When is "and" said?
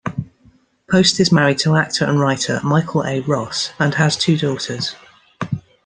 2.05-2.19, 3.77-3.93